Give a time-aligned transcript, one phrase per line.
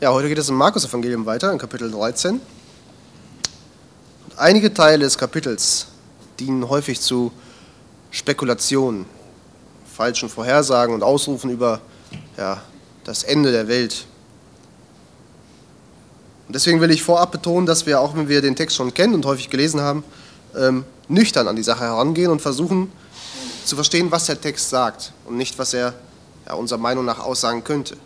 [0.00, 2.34] Ja, heute geht es im Markus-Evangelium weiter, in Kapitel 13.
[2.34, 2.40] Und
[4.36, 5.88] einige Teile des Kapitels
[6.38, 7.32] dienen häufig zu
[8.12, 9.06] Spekulationen,
[9.92, 11.80] falschen Vorhersagen und Ausrufen über
[12.36, 12.62] ja,
[13.02, 14.06] das Ende der Welt.
[16.46, 19.14] Und deswegen will ich vorab betonen, dass wir, auch wenn wir den Text schon kennen
[19.14, 20.04] und häufig gelesen haben,
[20.56, 22.92] ähm, nüchtern an die Sache herangehen und versuchen
[23.64, 25.92] zu verstehen, was der Text sagt und nicht, was er
[26.46, 27.96] ja, unserer Meinung nach aussagen könnte.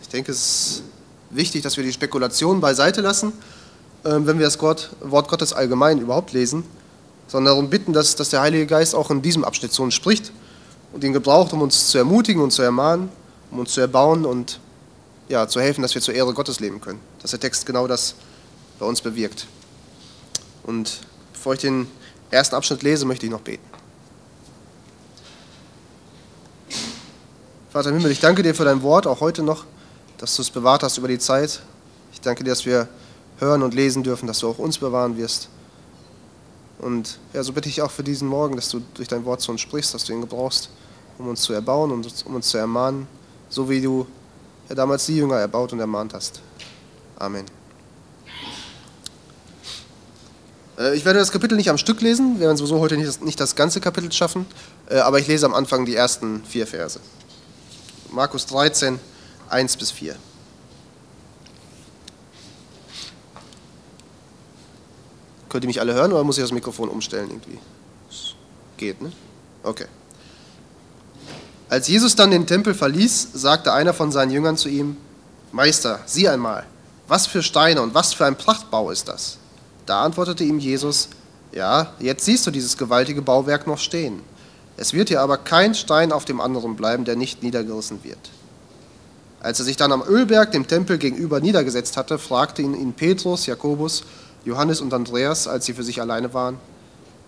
[0.00, 0.82] Ich denke, es ist
[1.30, 3.32] wichtig, dass wir die Spekulation beiseite lassen,
[4.04, 6.64] ähm, wenn wir das Wort Gottes allgemein überhaupt lesen,
[7.28, 10.32] sondern darum bitten, dass, dass der Heilige Geist auch in diesem Abschnitt zu uns spricht
[10.92, 13.08] und ihn gebraucht, um uns zu ermutigen und zu ermahnen,
[13.50, 14.60] um uns zu erbauen und
[15.28, 17.00] ja, zu helfen, dass wir zur Ehre Gottes leben können.
[17.22, 18.16] Dass der Text genau das
[18.78, 19.46] bei uns bewirkt.
[20.64, 21.00] Und
[21.32, 21.86] bevor ich den
[22.30, 23.64] ersten Abschnitt lese, möchte ich noch beten.
[27.70, 29.64] Vater im Himmel, ich danke dir für dein Wort, auch heute noch,
[30.20, 31.60] dass du es bewahrt hast über die Zeit.
[32.12, 32.88] Ich danke dir, dass wir
[33.38, 35.48] hören und lesen dürfen, dass du auch uns bewahren wirst.
[36.78, 39.50] Und ja, so bitte ich auch für diesen Morgen, dass du durch dein Wort zu
[39.50, 40.68] uns sprichst, dass du ihn gebrauchst,
[41.18, 43.06] um uns zu erbauen und um uns zu ermahnen,
[43.48, 44.06] so wie du
[44.68, 46.40] ja, damals die Jünger erbaut und ermahnt hast.
[47.18, 47.46] Amen.
[50.78, 53.20] Äh, ich werde das Kapitel nicht am Stück lesen, wir werden sowieso heute nicht das,
[53.20, 54.44] nicht das ganze Kapitel schaffen,
[54.90, 57.00] äh, aber ich lese am Anfang die ersten vier Verse.
[58.10, 58.98] Markus 13,
[59.50, 60.16] 1 bis 4.
[65.48, 67.58] Könnt ihr mich alle hören oder muss ich das Mikrofon umstellen irgendwie?
[68.08, 68.34] Das
[68.76, 69.12] geht, ne?
[69.64, 69.86] Okay.
[71.68, 74.96] Als Jesus dann den Tempel verließ, sagte einer von seinen Jüngern zu ihm,
[75.52, 76.66] Meister, sieh einmal,
[77.08, 79.38] was für Steine und was für ein Prachtbau ist das?
[79.86, 81.08] Da antwortete ihm Jesus,
[81.52, 84.22] ja, jetzt siehst du dieses gewaltige Bauwerk noch stehen.
[84.76, 88.30] Es wird hier aber kein Stein auf dem anderen bleiben, der nicht niedergerissen wird.
[89.40, 93.46] Als er sich dann am Ölberg dem Tempel gegenüber niedergesetzt hatte, fragte ihn, ihn Petrus,
[93.46, 94.04] Jakobus,
[94.44, 96.58] Johannes und Andreas, als sie für sich alleine waren,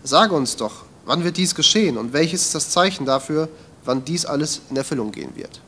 [0.04, 3.48] Sage uns doch, wann wird dies geschehen und welches ist das Zeichen dafür,
[3.84, 5.60] wann dies alles in Erfüllung gehen wird?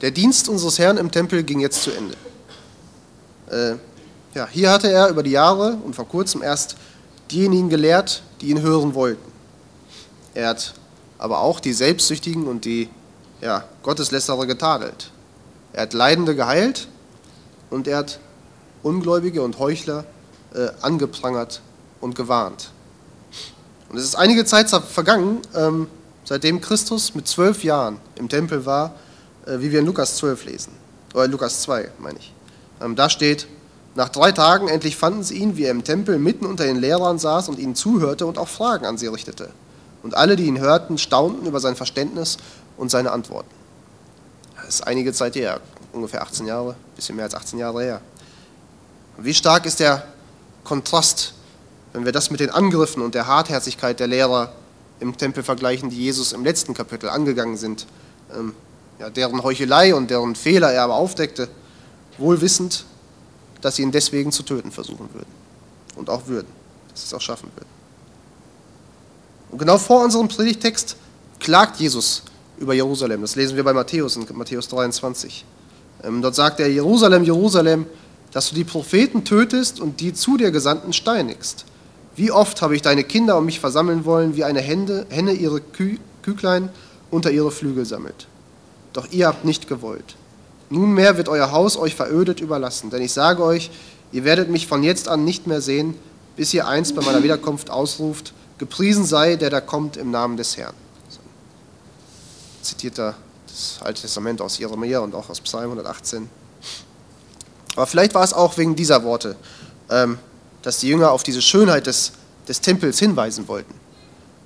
[0.00, 2.14] Der Dienst unseres Herrn im Tempel ging jetzt zu Ende.
[3.50, 3.76] Äh,
[4.36, 6.76] ja, hier hatte er über die Jahre und vor kurzem erst
[7.32, 9.32] diejenigen gelehrt, die ihn hören wollten.
[10.34, 10.74] Er hat
[11.18, 12.88] aber auch die Selbstsüchtigen und die
[13.40, 15.10] ja, Gotteslästerer getadelt.
[15.72, 16.88] Er hat Leidende geheilt
[17.70, 18.18] und er hat
[18.82, 20.04] Ungläubige und Heuchler
[20.54, 21.60] äh, angeprangert
[22.00, 22.70] und gewarnt.
[23.88, 25.88] Und es ist einige Zeit vergangen, ähm,
[26.24, 28.94] seitdem Christus mit zwölf Jahren im Tempel war,
[29.46, 30.72] äh, wie wir in Lukas 12 lesen.
[31.14, 32.32] Oder Lukas 2, meine ich.
[32.80, 33.46] Ähm, da steht,
[33.94, 37.18] nach drei Tagen endlich fanden sie ihn, wie er im Tempel mitten unter den Lehrern
[37.18, 39.50] saß und ihnen zuhörte und auch Fragen an sie richtete.
[40.02, 42.36] Und alle, die ihn hörten, staunten über sein Verständnis
[42.78, 43.50] und seine Antworten.
[44.56, 45.60] Das ist einige Zeit her,
[45.92, 48.00] ungefähr 18 Jahre, ein bisschen mehr als 18 Jahre her.
[49.18, 50.04] Wie stark ist der
[50.64, 51.34] Kontrast,
[51.92, 54.52] wenn wir das mit den Angriffen und der Hartherzigkeit der Lehrer
[55.00, 57.86] im Tempel vergleichen, die Jesus im letzten Kapitel angegangen sind,
[58.34, 58.54] ähm,
[58.98, 61.48] ja, deren Heuchelei und deren Fehler er aber aufdeckte,
[62.16, 62.84] wohl wissend,
[63.60, 65.30] dass sie ihn deswegen zu töten versuchen würden.
[65.96, 66.48] Und auch würden,
[66.90, 67.68] dass sie es auch schaffen würden.
[69.50, 70.96] Und genau vor unserem Predigtext
[71.40, 72.22] klagt Jesus
[72.60, 73.22] über Jerusalem.
[73.22, 75.44] Das lesen wir bei Matthäus in Matthäus 23.
[76.04, 77.86] Ähm, dort sagt er, Jerusalem, Jerusalem,
[78.32, 81.64] dass du die Propheten tötest und die zu dir Gesandten steinigst.
[82.14, 85.60] Wie oft habe ich deine Kinder um mich versammeln wollen, wie eine Hände, Henne ihre
[85.60, 86.68] Kü Küglein
[87.10, 88.26] unter ihre Flügel sammelt.
[88.92, 90.16] Doch ihr habt nicht gewollt.
[90.68, 93.70] Nunmehr wird euer Haus euch verödet überlassen, denn ich sage euch,
[94.12, 95.94] ihr werdet mich von jetzt an nicht mehr sehen,
[96.36, 100.56] bis ihr einst bei meiner Wiederkunft ausruft, gepriesen sei, der da kommt im Namen des
[100.58, 100.74] Herrn.
[102.68, 103.14] Zitiert da
[103.46, 106.28] das Alte Testament aus Jeremia und auch aus Psalm 118.
[107.76, 109.36] Aber vielleicht war es auch wegen dieser Worte,
[109.88, 110.18] ähm,
[110.60, 112.12] dass die Jünger auf diese Schönheit des,
[112.46, 113.72] des Tempels hinweisen wollten.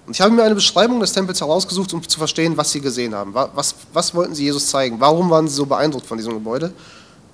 [0.06, 3.12] Und ich habe mir eine Beschreibung des Tempels herausgesucht, um zu verstehen, was sie gesehen
[3.12, 3.34] haben.
[3.34, 5.00] Was, was wollten sie Jesus zeigen?
[5.00, 6.72] Warum waren sie so beeindruckt von diesem Gebäude?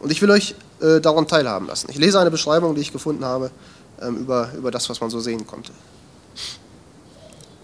[0.01, 1.91] Und ich will euch äh, daran teilhaben lassen.
[1.91, 3.51] Ich lese eine Beschreibung, die ich gefunden habe,
[4.01, 5.73] ähm, über, über das, was man so sehen konnte.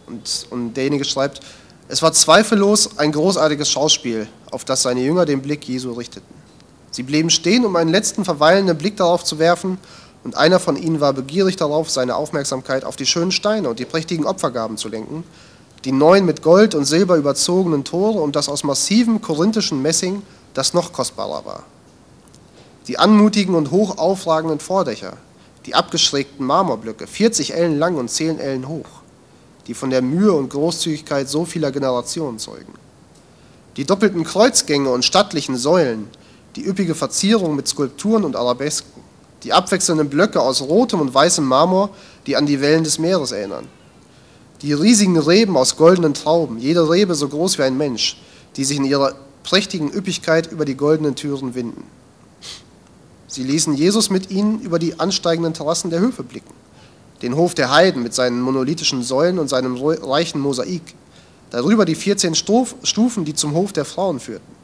[0.07, 1.41] Und, und derjenige schreibt,
[1.89, 6.35] es war zweifellos ein großartiges Schauspiel, auf das seine Jünger den Blick Jesu richteten.
[6.91, 9.79] Sie blieben stehen, um einen letzten verweilenden Blick darauf zu werfen,
[10.23, 13.85] und einer von ihnen war begierig darauf, seine Aufmerksamkeit auf die schönen Steine und die
[13.85, 15.23] prächtigen Opfergaben zu lenken,
[15.85, 20.23] die neun mit Gold und Silber überzogenen Tore und das aus massivem korinthischen Messing,
[20.55, 21.63] das noch kostbarer war.
[22.89, 25.19] Die anmutigen und hoch aufragenden Vordächer,
[25.67, 29.04] die abgeschrägten Marmorblöcke, 40 Ellen lang und 10 Ellen hoch,
[29.67, 32.75] die von der Mühe und Großzügigkeit so vieler Generationen zeugen
[33.77, 36.09] Die doppelten Kreuzgänge und stattlichen Säulen,
[36.57, 39.03] die üppige Verzierung mit Skulpturen und Arabesken,
[39.43, 41.91] die abwechselnden Blöcke aus rotem und weißem Marmor,
[42.27, 43.67] die an die Wellen des Meeres erinnern.
[44.63, 48.17] Die riesigen Reben aus goldenen Trauben, jede Rebe so groß wie ein Mensch,
[48.57, 51.85] die sich in ihrer prächtigen Üppigkeit über die goldenen Türen winden.
[53.27, 56.55] Sie ließen Jesus mit ihnen über die ansteigenden Terrassen der Höfe blicken.
[57.25, 60.83] Den Hof der Heiden mit seinen monolithischen Säulen und seinem reichen Mosaik.
[61.49, 64.55] Darüber die 14 Stufen, die zum Hof der Frauen führten.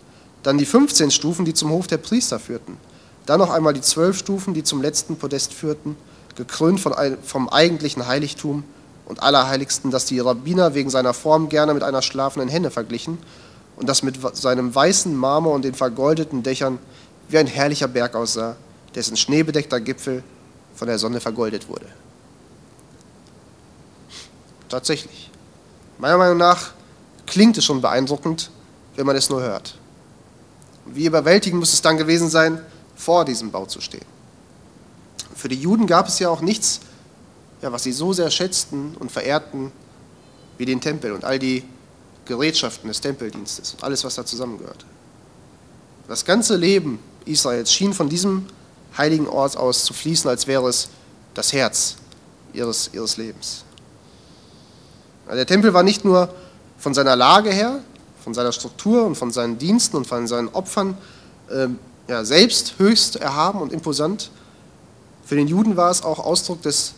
[0.43, 2.77] Dann die 15 Stufen, die zum Hof der Priester führten.
[3.25, 5.97] Dann noch einmal die 12 Stufen, die zum letzten Podest führten,
[6.37, 6.93] gekrönt von,
[7.23, 8.65] vom eigentlichen Heiligtum
[9.07, 13.17] und Allerheiligsten, das die Rabbiner wegen seiner Form gerne mit einer schlafenden Henne verglichen
[13.77, 16.79] und das mit seinem weißen Marmor und den vergoldeten Dächern
[17.31, 18.57] wie ein herrlicher Berg aussah,
[18.95, 20.23] dessen schneebedeckter Gipfel
[20.75, 21.87] von der Sonne vergoldet wurde.
[24.71, 25.31] Tatsächlich.
[25.99, 26.73] Meiner Meinung nach
[27.27, 28.51] klingt es schon beeindruckend,
[28.97, 29.77] wenn man es nur hört.
[30.87, 32.65] Wie überwältigend muss es dann gewesen sein,
[32.97, 34.07] vor diesem Bau zu stehen.
[35.35, 36.81] Für die Juden gab es ja auch nichts,
[37.63, 39.73] ja, was sie so sehr schätzten und verehrten
[40.57, 41.65] wie den Tempel und all die
[42.25, 44.85] Gerätschaften des Tempeldienstes und alles, was da zusammengehört.
[46.09, 48.47] Das ganze Leben Israels schien von diesem
[48.97, 50.89] heiligen Ort aus zu fließen, als wäre es
[51.35, 51.97] das Herz
[52.53, 53.65] ihres, ihres Lebens.
[55.37, 56.29] Der Tempel war nicht nur
[56.79, 57.81] von seiner Lage her,
[58.25, 60.97] von seiner Struktur und von seinen Diensten und von seinen Opfern
[61.49, 61.69] äh,
[62.09, 64.31] ja, selbst höchst erhaben und imposant.
[65.25, 66.95] Für den Juden war es auch Ausdruck des,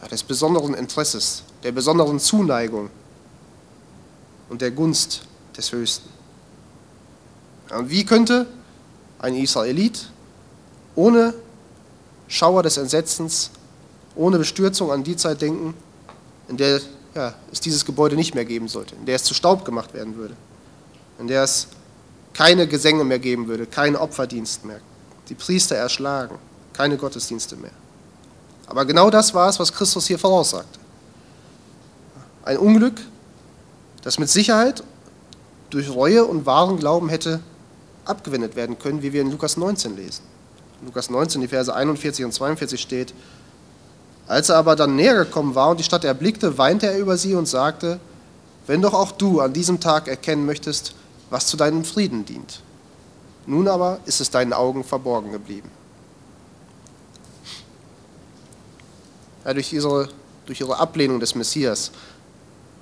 [0.00, 2.90] ja, des besonderen Interesses, der besonderen Zuneigung
[4.48, 5.22] und der Gunst
[5.56, 6.08] des Höchsten.
[7.76, 8.46] Und wie könnte
[9.18, 10.10] ein Israelit
[10.94, 11.34] ohne
[12.28, 13.50] Schauer des Entsetzens,
[14.14, 15.74] ohne Bestürzung an die Zeit denken,
[16.48, 16.80] in der
[17.18, 20.16] ja, es dieses Gebäude nicht mehr geben sollte, in der es zu Staub gemacht werden
[20.16, 20.34] würde,
[21.18, 21.66] in der es
[22.32, 24.80] keine Gesänge mehr geben würde, keinen Opferdienst mehr,
[25.28, 26.38] die Priester erschlagen,
[26.72, 27.72] keine Gottesdienste mehr.
[28.68, 30.78] Aber genau das war es, was Christus hier voraussagte.
[32.44, 33.00] Ein Unglück,
[34.04, 34.84] das mit Sicherheit
[35.70, 37.40] durch Reue und wahren Glauben hätte
[38.04, 40.22] abgewendet werden können, wie wir in Lukas 19 lesen.
[40.80, 43.12] In Lukas 19, die Verse 41 und 42 steht,
[44.28, 47.34] als er aber dann näher gekommen war und die Stadt erblickte, weinte er über sie
[47.34, 47.98] und sagte,
[48.66, 50.94] wenn doch auch du an diesem Tag erkennen möchtest,
[51.30, 52.60] was zu deinem Frieden dient.
[53.46, 55.70] Nun aber ist es deinen Augen verborgen geblieben.
[59.46, 60.10] Ja, durch, ihre,
[60.44, 61.90] durch ihre Ablehnung des Messias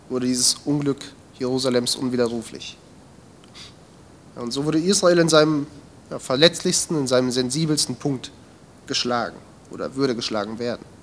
[0.08, 0.98] wurde dieses Unglück
[1.38, 2.76] Jerusalems unwiderruflich.
[4.34, 5.68] Ja, und so wurde Israel in seinem
[6.10, 8.32] ja, verletzlichsten, in seinem sensibelsten Punkt
[8.88, 9.36] geschlagen
[9.70, 10.95] oder würde geschlagen werden.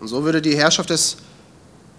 [0.00, 1.16] Und so würde die Herrschaft des,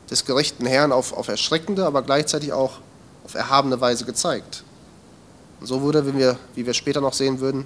[0.09, 2.79] des gerechten Herrn auf, auf erschreckende, aber gleichzeitig auch
[3.23, 4.63] auf erhabene Weise gezeigt.
[5.59, 7.65] Und so wurde, wie wir, wie wir später noch sehen würden,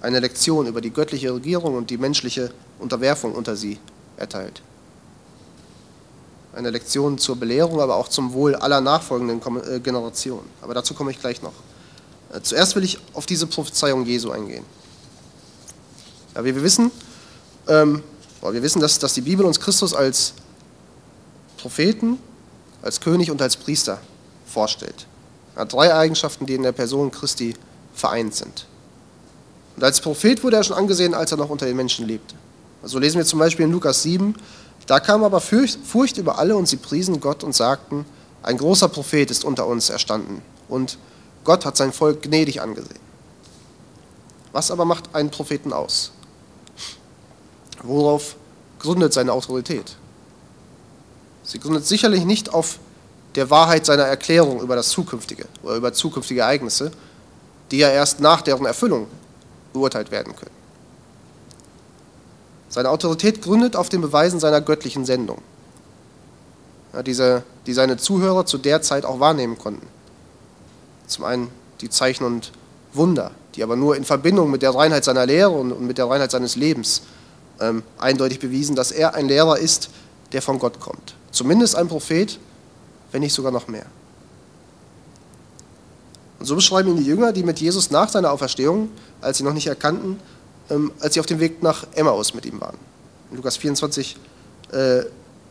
[0.00, 3.78] eine Lektion über die göttliche Regierung und die menschliche Unterwerfung unter sie
[4.16, 4.62] erteilt.
[6.54, 10.48] Eine Lektion zur Belehrung, aber auch zum Wohl aller nachfolgenden äh, Generationen.
[10.62, 11.52] Aber dazu komme ich gleich noch.
[12.32, 14.64] Äh, zuerst will ich auf diese Prophezeiung Jesu eingehen.
[16.34, 16.90] Ja, wie wir wissen,
[17.68, 18.02] ähm,
[18.42, 20.34] wir wissen, dass, dass die Bibel uns Christus als
[21.58, 22.18] Propheten,
[22.82, 24.00] als König und als Priester
[24.46, 25.06] vorstellt.
[25.54, 27.54] Er hat drei Eigenschaften, die in der Person Christi
[27.94, 28.66] vereint sind.
[29.76, 32.34] Und als Prophet wurde er schon angesehen, als er noch unter den Menschen lebte.
[32.34, 34.34] So also lesen wir zum Beispiel in Lukas 7,
[34.86, 38.06] da kam aber Furcht über alle und sie priesen Gott und sagten,
[38.42, 40.98] ein großer Prophet ist unter uns erstanden und
[41.44, 42.98] Gott hat sein Volk gnädig angesehen.
[44.52, 46.12] Was aber macht einen Propheten aus?
[47.82, 48.36] Worauf
[48.78, 49.96] gründet seine Autorität?
[51.42, 52.78] Sie gründet sicherlich nicht auf
[53.34, 56.90] der Wahrheit seiner Erklärung über das Zukünftige oder über zukünftige Ereignisse,
[57.70, 59.06] die ja erst nach deren Erfüllung
[59.72, 60.50] beurteilt werden können.
[62.68, 65.42] Seine Autorität gründet auf den Beweisen seiner göttlichen Sendung,
[67.04, 69.86] diese, die seine Zuhörer zu der Zeit auch wahrnehmen konnten.
[71.06, 71.48] Zum einen
[71.80, 72.52] die Zeichen und
[72.92, 76.30] Wunder, die aber nur in Verbindung mit der Reinheit seiner Lehre und mit der Reinheit
[76.30, 77.02] seines Lebens
[77.60, 79.90] ähm, eindeutig bewiesen, dass er ein Lehrer ist,
[80.32, 81.14] der von Gott kommt.
[81.30, 82.38] Zumindest ein Prophet,
[83.12, 83.86] wenn nicht sogar noch mehr.
[86.38, 88.90] Und so beschreiben ihn die Jünger, die mit Jesus nach seiner Auferstehung,
[89.20, 90.18] als sie noch nicht erkannten,
[90.70, 92.78] ähm, als sie auf dem Weg nach Emmaus mit ihm waren.
[93.30, 94.16] In Lukas 24,
[94.72, 95.02] äh,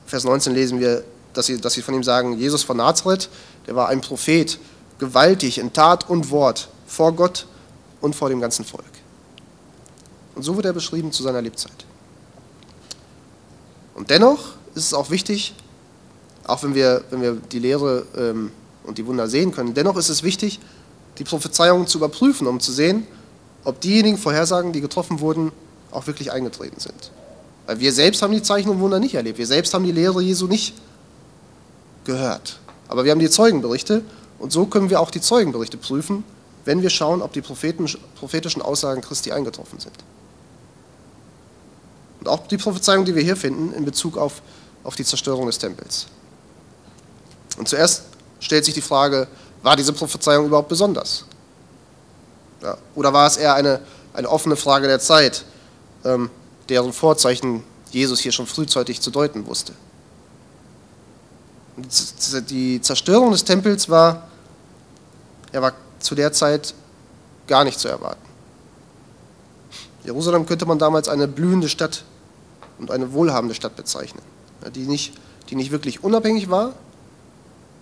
[0.05, 3.29] Vers 19 lesen wir, dass sie, dass sie von ihm sagen, Jesus von Nazareth,
[3.67, 4.57] der war ein Prophet,
[4.97, 7.45] gewaltig in Tat und Wort vor Gott
[8.01, 8.83] und vor dem ganzen Volk.
[10.35, 11.85] Und so wird er beschrieben zu seiner Lebzeit.
[13.99, 14.39] Und dennoch
[14.75, 15.53] ist es auch wichtig,
[16.45, 18.49] auch wenn wir, wenn wir die Lehre ähm,
[18.85, 19.73] und die Wunder sehen können.
[19.73, 20.61] Dennoch ist es wichtig,
[21.17, 23.05] die Prophezeiungen zu überprüfen, um zu sehen,
[23.65, 25.51] ob diejenigen Vorhersagen, die getroffen wurden,
[25.91, 27.11] auch wirklich eingetreten sind.
[27.65, 29.37] Weil wir selbst haben die Zeichen und Wunder nicht erlebt.
[29.37, 30.75] Wir selbst haben die Lehre Jesu nicht
[32.05, 32.57] gehört.
[32.87, 34.01] Aber wir haben die Zeugenberichte
[34.39, 36.23] und so können wir auch die Zeugenberichte prüfen,
[36.63, 39.93] wenn wir schauen, ob die prophetischen Aussagen Christi eingetroffen sind.
[42.19, 44.41] Und auch die Prophezeiung, die wir hier finden, in Bezug auf,
[44.83, 46.07] auf die Zerstörung des Tempels.
[47.57, 48.03] Und zuerst
[48.39, 49.27] stellt sich die Frage,
[49.63, 51.25] war diese Prophezeiung überhaupt besonders?
[52.61, 53.81] Ja, oder war es eher eine,
[54.13, 55.45] eine offene Frage der Zeit,
[56.03, 56.29] ähm,
[56.67, 59.73] deren Vorzeichen Jesus hier schon frühzeitig zu deuten wusste?
[61.77, 64.27] Die Zerstörung des Tempels war,
[65.53, 66.73] ja, war zu der Zeit
[67.47, 68.21] gar nicht zu erwarten.
[70.03, 72.03] Jerusalem könnte man damals eine blühende Stadt
[72.79, 74.21] und eine wohlhabende Stadt bezeichnen,
[74.73, 75.13] die nicht,
[75.49, 76.73] die nicht wirklich unabhängig war,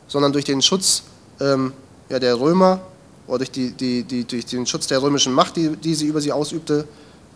[0.08, 1.04] sondern durch den Schutz
[1.40, 1.74] ähm,
[2.10, 2.82] ja, der Römer
[3.28, 6.22] oder durch, die, die, die, durch den Schutz der römischen Macht, die, die sie über
[6.22, 6.88] sie ausübte,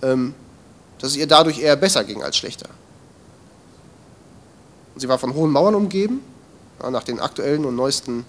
[0.02, 0.34] ähm,
[1.00, 2.70] dass es ihr dadurch eher besser ging als schlechter.
[4.96, 6.22] sie war von hohen Mauern umgeben,
[6.82, 8.26] ja, nach den aktuellen und neuesten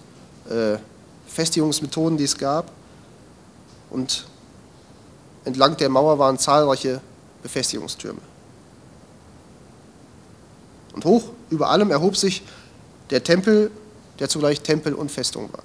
[0.49, 0.77] äh,
[1.27, 2.71] Festigungsmethoden, die es gab.
[3.89, 4.25] Und
[5.45, 7.01] entlang der Mauer waren zahlreiche
[7.41, 8.19] Befestigungstürme.
[10.93, 12.43] Und hoch über allem erhob sich
[13.09, 13.71] der Tempel,
[14.19, 15.63] der zugleich Tempel und Festung war.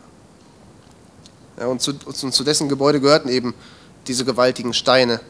[1.59, 3.55] Ja, und, zu, und, zu, dessen Gebäude gehörten eben
[4.07, 5.21] diese gewaltigen Steine,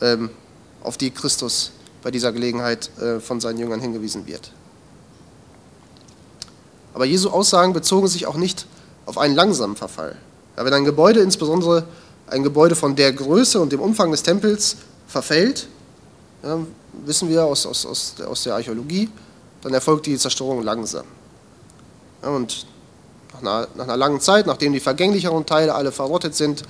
[0.00, 0.30] ähm,
[0.82, 4.52] auf die Christus bei dieser Gelegenheit äh, von seinen Jüngern hingewiesen wird.
[6.94, 8.66] Aber Jesu Aussagen bezogen sich auch nicht
[9.04, 10.16] auf einen langsamen Verfall.
[10.56, 11.84] Ja, wenn ein Gebäude, insbesondere
[12.28, 14.76] ein Gebäude von der Größe und dem Umfang des Tempels,
[15.06, 15.68] verfällt,
[16.42, 16.58] ja,
[17.04, 19.10] wissen wir aus, aus, aus, aus der Archäologie,
[19.62, 21.04] dann erfolgt die Zerstörung langsam.
[22.22, 22.66] Ja, und
[23.34, 26.62] nach einer, nach einer, langen Zeit, nachdem die vergänglicheren Teile alle verrottet sind,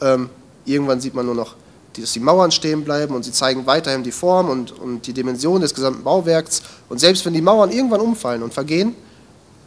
[0.00, 0.30] ähm,
[0.64, 1.54] irgendwann sieht man nur noch,
[1.96, 5.60] dass die Mauern stehen bleiben und sie zeigen weiterhin die Form und, und die Dimension
[5.60, 6.62] des gesamten Bauwerks.
[6.88, 8.94] Und selbst wenn die Mauern irgendwann umfallen und vergehen,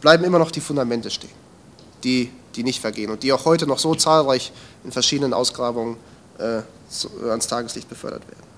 [0.00, 1.32] bleiben immer noch die Fundamente stehen,
[2.04, 4.52] die, die nicht vergehen und die auch heute noch so zahlreich
[4.84, 5.96] in verschiedenen Ausgrabungen
[6.38, 6.60] äh,
[7.28, 8.48] ans Tageslicht befördert werden.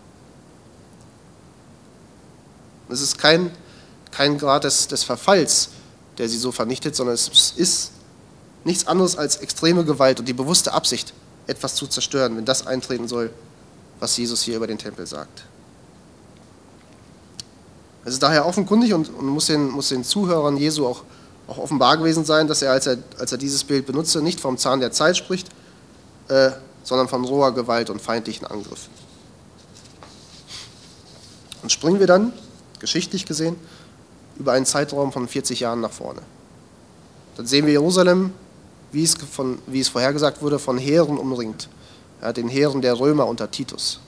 [2.90, 3.50] Es ist kein,
[4.10, 5.70] kein Grad des, des Verfalls,
[6.18, 7.92] der sie so vernichtet, sondern es ist
[8.64, 11.14] nichts anderes als extreme Gewalt und die bewusste Absicht,
[11.46, 13.30] etwas zu zerstören, wenn das eintreten soll,
[13.98, 15.44] was Jesus hier über den Tempel sagt.
[18.04, 21.02] Es ist daher offenkundig und, und muss, den, muss den Zuhörern Jesu auch,
[21.46, 24.56] auch offenbar gewesen sein, dass er als, er, als er dieses Bild benutzte, nicht vom
[24.56, 25.48] Zahn der Zeit spricht,
[26.28, 26.50] äh,
[26.82, 28.90] sondern von roher Gewalt und feindlichen Angriffen.
[31.62, 32.32] Und springen wir dann,
[32.78, 33.56] geschichtlich gesehen,
[34.40, 36.22] über einen Zeitraum von 40 Jahren nach vorne.
[37.36, 38.32] Dann sehen wir Jerusalem,
[38.90, 41.68] wie es, von, wie es vorhergesagt wurde, von Heeren umringt,
[42.22, 44.00] ja, den Heeren der Römer unter Titus.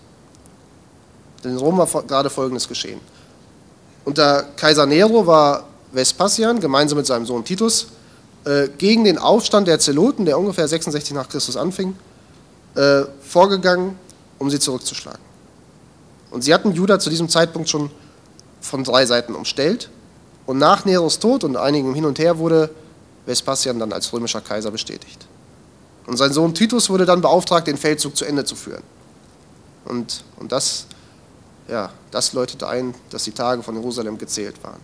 [1.45, 2.99] Denn in Rom war gerade Folgendes geschehen.
[4.07, 7.89] Unter Kaiser Nero war Vespasian gemeinsam mit seinem Sohn Titus
[8.45, 11.95] äh, gegen den Aufstand der Zeloten, der ungefähr 66 nach Christus anfing,
[12.75, 13.99] äh, vorgegangen,
[14.39, 15.21] um sie zurückzuschlagen.
[16.31, 17.91] Und sie hatten Juda zu diesem Zeitpunkt schon
[18.62, 19.91] von drei Seiten umstellt
[20.47, 22.71] und nach Neros Tod und einigem Hin und Her wurde
[23.27, 25.27] Vespasian dann als römischer Kaiser bestätigt.
[26.07, 28.83] Und sein Sohn Titus wurde dann beauftragt, den Feldzug zu Ende zu führen.
[29.85, 30.87] Und, und das,
[31.69, 34.81] ja, das läutete ein, dass die Tage von Jerusalem gezählt waren.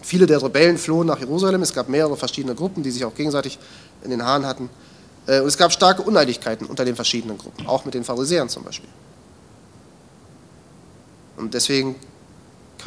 [0.00, 1.60] Viele der Rebellen flohen nach Jerusalem.
[1.60, 3.58] Es gab mehrere verschiedene Gruppen, die sich auch gegenseitig
[4.02, 4.70] in den Haaren hatten.
[5.26, 8.64] Äh, und es gab starke Uneinigkeiten unter den verschiedenen Gruppen, auch mit den Pharisäern zum
[8.64, 8.88] Beispiel.
[11.36, 11.94] Und deswegen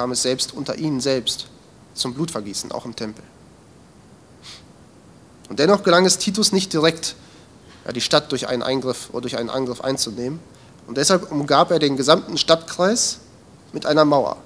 [0.01, 1.45] kam es selbst unter ihnen selbst
[1.93, 3.23] zum Blutvergießen, auch im Tempel.
[5.47, 7.15] Und dennoch gelang es Titus nicht direkt,
[7.93, 10.39] die Stadt durch einen Eingriff oder durch einen Angriff einzunehmen.
[10.87, 13.19] Und deshalb umgab er den gesamten Stadtkreis
[13.73, 14.37] mit einer Mauer.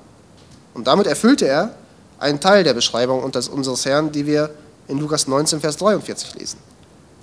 [0.73, 1.73] Und damit erfüllte er
[2.19, 4.49] einen Teil der Beschreibung unseres Herrn, die wir
[4.89, 6.59] in Lukas 19, Vers 43 lesen.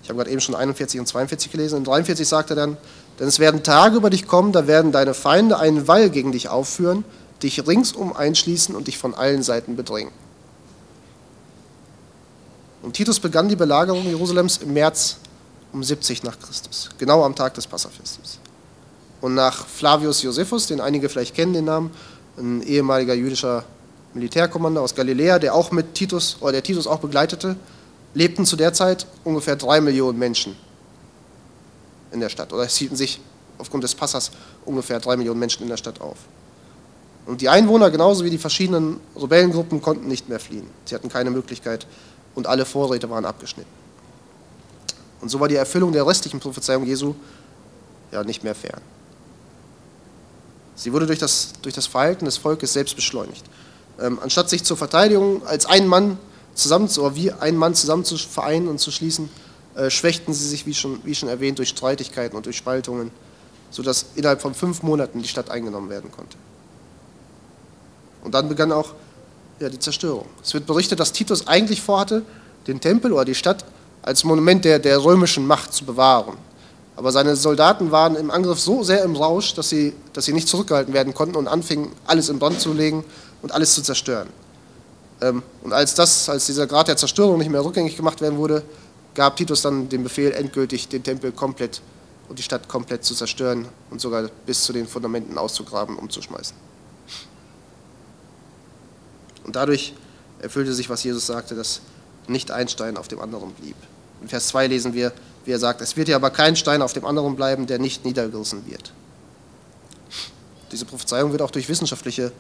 [0.03, 1.77] Ich habe gerade eben schon 41 und 42 gelesen.
[1.77, 2.79] In 43 sagt er dann,
[3.19, 6.49] denn es werden Tage über dich kommen, da werden deine Feinde einen Wall gegen dich
[6.49, 7.05] aufführen
[7.43, 10.13] dich ringsum einschließen und dich von allen Seiten bedrängen.
[12.83, 15.17] Und Titus begann die Belagerung Jerusalems im März
[15.73, 18.39] um 70 nach Christus, genau am Tag des Passafestes.
[19.21, 21.93] Und nach Flavius Josephus, den einige vielleicht kennen, den Namen,
[22.37, 23.65] ein ehemaliger jüdischer
[24.15, 27.57] Militärkommandeur aus Galiläa, der auch mit Titus, oder der Titus auch begleitete,
[28.15, 30.57] lebten zu der Zeit ungefähr drei Millionen Menschen
[32.11, 32.53] in der Stadt.
[32.53, 33.21] Oder es hielten sich
[33.59, 34.33] aufgrund des Passas
[34.65, 36.19] ungefähr drei Millionen Menschen in der Stadt auf.
[37.27, 40.67] Und die Einwohner, genauso wie die verschiedenen Rebellengruppen, konnten nicht mehr fliehen.
[40.85, 41.87] Sie hatten keine Möglichkeit,
[42.35, 43.71] und alle Vorräte waren abgeschnitten.
[45.21, 47.15] Und so war die Erfüllung der restlichen Prophezeiung Jesu
[48.11, 48.81] ja nicht mehr fern.
[50.75, 53.45] Sie wurde durch das, durch das Verhalten des Volkes selbst beschleunigt.
[54.01, 56.19] Ähm, anstatt sich zur Verteidigung als ein Mann
[56.55, 59.29] zusammen oder wie ein Mann zusammen zu vereinen und zu schließen,
[59.75, 63.11] äh, schwächten sie sich, wie schon, wie schon erwähnt, durch Streitigkeiten und durch Spaltungen,
[63.71, 66.37] sodass innerhalb von fünf Monaten die Stadt eingenommen werden konnte.
[68.25, 68.95] Und dann begann auch
[69.61, 70.27] ja, die Zerstörung.
[70.43, 72.23] Es wird berichtet, dass Titus eigentlich vorhatte,
[72.67, 73.65] den Tempel oder die Stadt
[74.03, 76.37] als Monument der, der römischen Macht zu bewahren.
[76.97, 80.49] Aber seine Soldaten waren im Angriff so sehr im Rausch, dass sie, dass sie nicht
[80.49, 83.05] zurückgehalten werden konnten und anfingen, alles in Brand zu legen
[83.41, 84.29] und alles zu zerstören.
[85.21, 88.63] Ähm, und als, das, als dieser Grad der Zerstörung nicht mehr rückgängig gemacht werden wurde,
[89.15, 91.81] gab Titus dann den Befehl, endgültig den Tempel komplett
[92.29, 96.57] und die Stadt komplett zu zerstören und sogar bis zu den Fundamenten auszugraben, umzuschmeißen.
[99.45, 99.95] Und dadurch
[100.41, 101.81] erfüllte sich, was Jesus sagte, dass
[102.29, 103.77] nicht ein Stein auf dem anderen blieb.
[104.21, 105.13] In Vers 2 lesen wir,
[105.45, 108.05] wie er sagt, es wird ja aber kein Stein auf dem anderen bleiben, der nicht
[108.05, 108.93] niedergerissen wird.
[110.71, 112.33] Diese Prophezeiung wird auch durch wissenschaftliche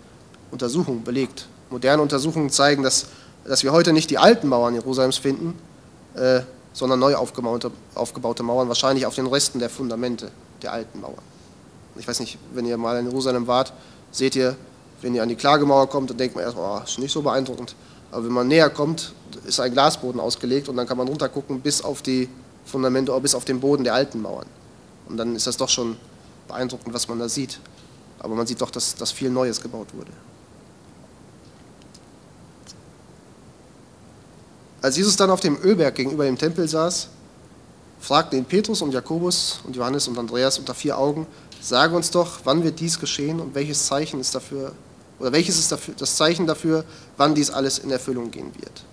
[0.51, 1.47] Untersuchungen belegt.
[1.71, 3.07] Moderne Untersuchungen zeigen, dass,
[3.45, 5.59] dass wir heute nicht die alten Mauern Jerusalems finden,
[6.15, 6.43] äh,
[6.73, 10.31] sondern neu aufgebaute, aufgebaute Mauern, wahrscheinlich auf den Resten der Fundamente
[10.63, 11.23] der alten Mauern.
[11.97, 13.73] Ich weiß nicht, wenn ihr mal in Jerusalem wart,
[14.13, 14.57] seht ihr,
[15.03, 17.75] wenn ihr an die Klagemauer kommt, dann denkt man erstmal, oh, ist nicht so beeindruckend.
[18.11, 19.13] Aber wenn man näher kommt,
[19.45, 22.29] ist ein Glasboden ausgelegt und dann kann man runtergucken bis auf die
[22.65, 24.47] Fundamente oder bis auf den Boden der alten Mauern.
[25.09, 25.97] Und dann ist das doch schon
[26.49, 27.59] beeindruckend, was man da sieht.
[28.19, 30.13] Aber man sieht doch, dass, dass viel Neues gebaut wurde.
[34.81, 37.09] Als Jesus dann auf dem Ölberg gegenüber dem Tempel saß,
[38.01, 41.27] fragten ihn Petrus und Jakobus und Johannes und Andreas unter vier Augen,
[41.61, 44.73] sage uns doch, wann wird dies geschehen und welches Zeichen ist dafür,
[45.19, 46.85] oder welches ist das Zeichen dafür,
[47.17, 48.85] wann dies alles in Erfüllung gehen wird.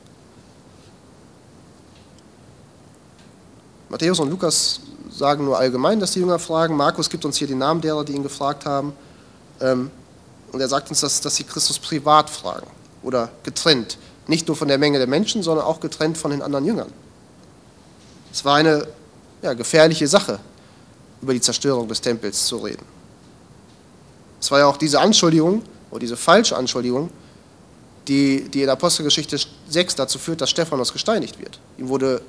[3.90, 6.76] Matthäus und Lukas sagen nur allgemein, dass die Jünger fragen.
[6.76, 8.94] Markus gibt uns hier die Namen derer, die ihn gefragt haben.
[9.60, 9.90] Ähm,
[10.52, 12.68] und er sagt uns, dass, dass sie Christus privat fragen
[13.04, 13.98] oder getrennt.
[14.28, 16.92] Nicht nur von der Menge der Menschen, sondern auch getrennt von den anderen Jüngern.
[18.32, 18.88] Es war eine
[19.42, 20.40] ja, gefährliche Sache,
[21.22, 22.86] über die Zerstörung des Tempels zu reden.
[24.40, 27.10] Es war ja auch diese Anschuldigung, oder diese falsche Anschuldigung,
[28.08, 29.38] die, die in Apostelgeschichte
[29.70, 31.60] 6 dazu führt, dass Stephanus gesteinigt wird.
[31.78, 32.22] Ihm wurde,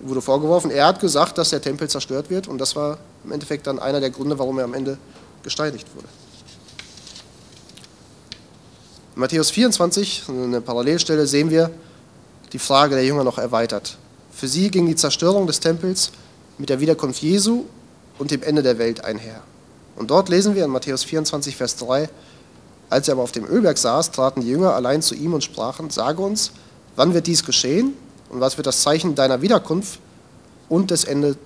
[0.00, 3.66] wurde vorgeworfen, er hat gesagt, dass der Tempel zerstört wird und das war im Endeffekt
[3.66, 4.98] dann einer der Gründe, warum er am Ende
[5.42, 6.08] gesteinigt wurde.
[9.14, 11.70] In Matthäus 24, eine Parallelstelle, sehen wir
[12.52, 13.98] die Frage der Jünger noch erweitert.
[14.30, 16.12] Für sie ging die Zerstörung des Tempels
[16.58, 17.64] mit der Wiederkunft Jesu
[18.18, 19.42] und dem Ende der Welt einher.
[19.96, 22.08] Und dort lesen wir in Matthäus 24, Vers 3,
[22.92, 25.88] als er aber auf dem Ölberg saß, traten die Jünger allein zu ihm und sprachen,
[25.88, 26.52] sage uns,
[26.94, 27.94] wann wird dies geschehen
[28.28, 29.98] und was wird das Zeichen deiner Wiederkunft
[30.68, 31.36] und des Ende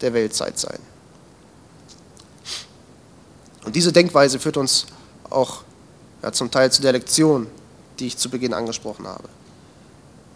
[0.00, 0.78] der Weltzeit sein.
[3.64, 4.86] Und diese Denkweise führt uns
[5.30, 5.62] auch
[6.24, 7.46] ja, zum Teil zu der Lektion,
[8.00, 9.28] die ich zu Beginn angesprochen habe.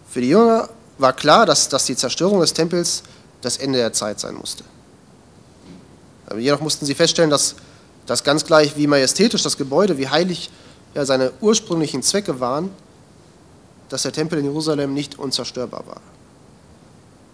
[0.09, 3.03] Für die Jünger war klar, dass, dass die Zerstörung des Tempels
[3.41, 4.63] das Ende der Zeit sein musste.
[6.27, 7.55] Aber jedoch mussten sie feststellen, dass,
[8.05, 10.49] dass ganz gleich, wie majestätisch das Gebäude, wie heilig
[10.93, 12.69] ja, seine ursprünglichen Zwecke waren,
[13.89, 16.01] dass der Tempel in Jerusalem nicht unzerstörbar war.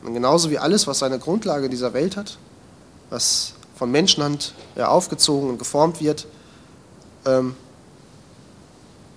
[0.04, 2.38] Und genauso wie alles, was seine Grundlage in dieser Welt hat,
[3.10, 6.28] was von Menschenhand ja, aufgezogen und geformt wird,
[7.26, 7.56] ähm,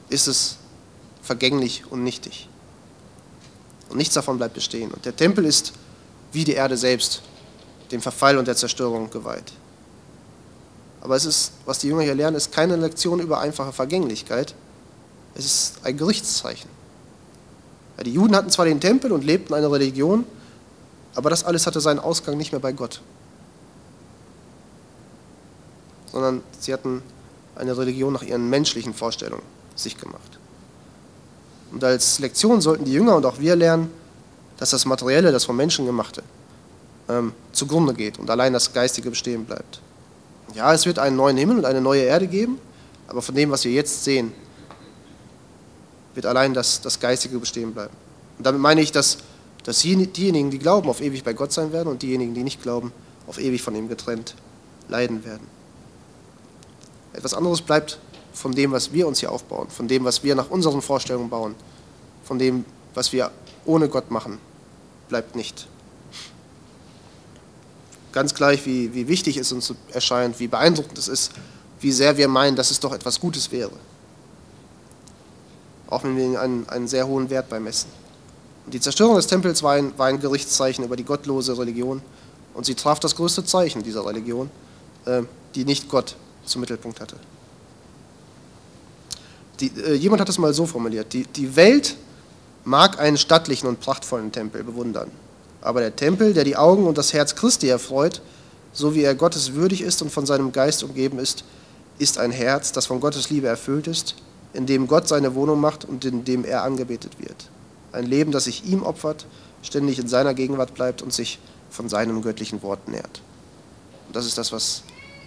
[0.08, 0.56] ist es
[1.22, 2.48] vergänglich und nichtig.
[3.88, 4.90] Und nichts davon bleibt bestehen.
[4.90, 5.72] Und der Tempel ist
[6.32, 7.22] wie die Erde selbst
[7.90, 9.52] dem Verfall und der Zerstörung geweiht.
[11.00, 14.54] Aber es ist, was die Jünger hier lernen, ist keine Lektion über einfache Vergänglichkeit.
[15.34, 16.68] Es ist ein Gerichtszeichen.
[17.96, 20.24] Ja, die Juden hatten zwar den Tempel und lebten eine Religion,
[21.14, 23.00] aber das alles hatte seinen Ausgang nicht mehr bei Gott.
[26.12, 27.02] Sondern sie hatten
[27.56, 29.42] eine Religion nach ihren menschlichen Vorstellungen
[29.76, 30.38] sich gemacht.
[31.72, 33.90] Und als Lektion sollten die Jünger und auch wir lernen,
[34.58, 36.22] dass das Materielle, das vom Menschen gemachte,
[37.08, 39.80] ähm, zugrunde geht und allein das Geistige bestehen bleibt.
[40.54, 42.58] Ja, es wird einen neuen Himmel und eine neue Erde geben,
[43.08, 44.32] aber von dem, was wir jetzt sehen,
[46.14, 47.94] wird allein das, das Geistige bestehen bleiben.
[48.38, 49.18] Und damit meine ich, dass,
[49.64, 52.92] dass diejenigen, die glauben, auf ewig bei Gott sein werden und diejenigen, die nicht glauben,
[53.26, 54.34] auf ewig von ihm getrennt
[54.88, 55.46] leiden werden.
[57.12, 57.98] Etwas anderes bleibt
[58.32, 61.54] von dem, was wir uns hier aufbauen, von dem, was wir nach unseren Vorstellungen bauen,
[62.24, 63.30] von dem, was wir
[63.64, 64.38] ohne Gott machen,
[65.08, 65.66] bleibt nicht.
[68.12, 71.32] Ganz gleich, wie, wie wichtig es uns erscheint, wie beeindruckend es ist,
[71.80, 73.72] wie sehr wir meinen, dass es doch etwas Gutes wäre.
[75.88, 77.90] Auch wenn wir einen, einen sehr hohen Wert beimessen.
[78.66, 82.02] Und die Zerstörung des Tempels war ein, war ein Gerichtszeichen über die gottlose Religion
[82.54, 84.50] und sie traf das größte Zeichen dieser Religion,
[85.06, 85.22] äh,
[85.54, 87.16] die nicht Gott zum Mittelpunkt hatte.
[89.60, 91.96] Die, äh, jemand hat es mal so formuliert, die, die Welt
[92.64, 95.10] mag einen stattlichen und prachtvollen Tempel bewundern,
[95.60, 98.22] aber der Tempel, der die Augen und das Herz Christi erfreut,
[98.72, 101.44] so wie er Gottes würdig ist und von seinem Geist umgeben ist,
[101.98, 104.14] ist ein Herz, das von Gottes Liebe erfüllt ist,
[104.54, 107.48] in dem Gott seine Wohnung macht und in dem er angebetet wird.
[107.92, 109.26] Ein Leben, das sich ihm opfert,
[109.62, 111.38] ständig in seiner Gegenwart bleibt und sich
[111.70, 113.20] von seinem göttlichen Wort nährt.
[114.06, 114.82] Und das ist das, was,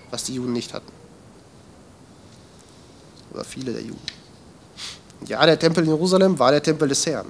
[0.09, 0.91] was die Juden nicht hatten.
[3.33, 4.01] Oder viele der Juden.
[5.27, 7.27] Ja, der Tempel in Jerusalem war der Tempel des Herrn.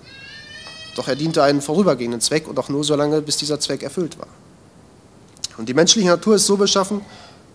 [0.95, 4.17] Doch er diente einen vorübergehenden Zweck und auch nur so lange, bis dieser Zweck erfüllt
[4.19, 4.27] war.
[5.57, 7.01] Und die menschliche Natur ist so beschaffen,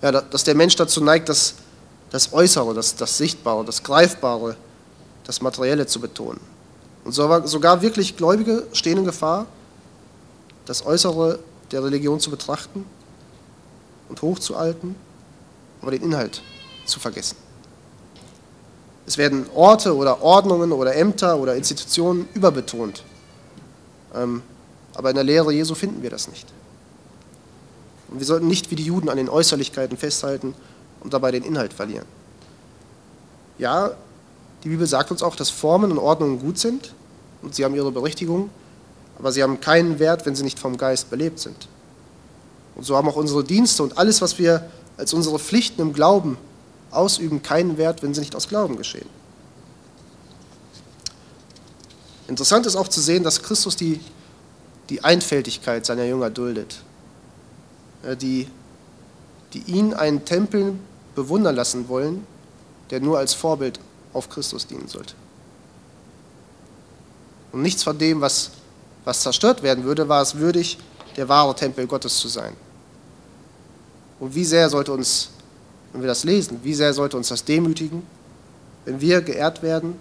[0.02, 1.54] ja, dass der Mensch dazu neigt, das,
[2.10, 4.56] das Äußere, das, das Sichtbare, das Greifbare,
[5.24, 6.40] das Materielle zu betonen.
[7.04, 9.46] Und sogar wirklich Gläubige stehen in Gefahr,
[10.66, 11.38] das Äußere
[11.70, 12.84] der Religion zu betrachten
[14.08, 14.94] und hochzuhalten,
[15.80, 16.42] aber den Inhalt
[16.86, 17.36] zu vergessen.
[19.06, 23.04] Es werden Orte oder Ordnungen oder Ämter oder Institutionen überbetont.
[24.18, 24.42] Ähm,
[24.94, 26.46] aber in der Lehre Jesu finden wir das nicht.
[28.08, 30.54] Und wir sollten nicht wie die Juden an den Äußerlichkeiten festhalten
[31.00, 32.06] und dabei den Inhalt verlieren.
[33.58, 33.92] Ja,
[34.64, 36.94] die Bibel sagt uns auch, dass Formen und Ordnungen gut sind
[37.42, 38.50] und sie haben ihre Berechtigung,
[39.18, 41.68] aber sie haben keinen Wert, wenn sie nicht vom Geist belebt sind.
[42.74, 46.38] Und so haben auch unsere Dienste und alles, was wir als unsere Pflichten im Glauben
[46.90, 49.08] ausüben, keinen Wert, wenn sie nicht aus Glauben geschehen.
[52.28, 54.00] Interessant ist auch zu sehen, dass Christus die,
[54.90, 56.76] die Einfältigkeit seiner Jünger duldet,
[58.20, 58.46] die,
[59.54, 60.74] die ihn einen Tempel
[61.14, 62.26] bewundern lassen wollen,
[62.90, 63.80] der nur als Vorbild
[64.12, 65.14] auf Christus dienen sollte.
[67.50, 68.50] Und nichts von dem, was,
[69.04, 70.78] was zerstört werden würde, war es würdig,
[71.16, 72.54] der wahre Tempel Gottes zu sein.
[74.20, 75.30] Und wie sehr sollte uns,
[75.92, 78.02] wenn wir das lesen, wie sehr sollte uns das demütigen,
[78.84, 79.94] wenn wir geehrt werden,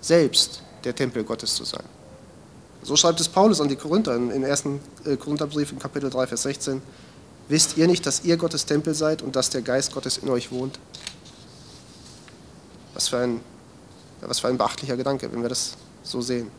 [0.00, 1.84] selbst der Tempel Gottes zu sein.
[2.82, 4.64] So schreibt es Paulus an die Korinther im 1.
[5.04, 6.80] Äh, Korintherbrief in Kapitel 3, Vers 16.
[7.48, 10.52] Wisst ihr nicht, dass ihr Gottes Tempel seid und dass der Geist Gottes in euch
[10.52, 10.78] wohnt?
[12.94, 13.40] Was für ein,
[14.20, 16.50] was für ein beachtlicher Gedanke, wenn wir das so sehen.